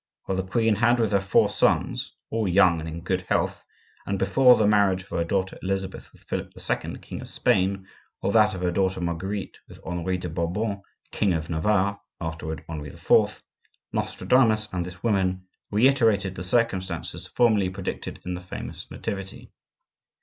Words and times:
while 0.23 0.35
the 0.35 0.41
queen 0.41 0.73
had 0.77 0.99
with 0.99 1.11
her 1.11 1.19
her 1.19 1.23
four 1.23 1.47
sons, 1.47 2.11
all 2.31 2.47
young 2.47 2.79
and 2.79 2.89
in 2.89 3.01
good 3.01 3.21
health, 3.29 3.63
and 4.07 4.17
before 4.17 4.55
the 4.57 4.65
marriage 4.65 5.03
of 5.03 5.09
her 5.09 5.23
daughter 5.23 5.59
Elizabeth 5.61 6.11
with 6.11 6.23
Philip 6.23 6.51
II., 6.57 6.97
king 6.97 7.21
of 7.21 7.29
Spain, 7.29 7.87
or 8.19 8.31
that 8.31 8.55
of 8.55 8.61
her 8.61 8.71
daughter 8.71 8.99
Marguerite 8.99 9.59
with 9.69 9.79
Henri 9.85 10.17
de 10.17 10.27
Bourbon, 10.27 10.81
king 11.11 11.33
of 11.33 11.51
Navarre 11.51 12.01
(afterward 12.19 12.65
Henri 12.67 12.89
IV.), 12.89 13.43
Nostradamus 13.93 14.69
and 14.73 14.83
this 14.83 15.03
woman 15.03 15.45
reiterated 15.69 16.33
the 16.33 16.41
circumstances 16.41 17.27
formerly 17.27 17.69
predicted 17.69 18.19
in 18.25 18.33
the 18.33 18.41
famous 18.41 18.89
nativity. 18.89 19.51